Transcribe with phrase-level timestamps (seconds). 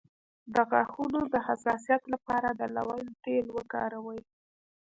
[0.53, 4.21] د غاښونو د حساسیت لپاره د لونګ تېل وکاروئ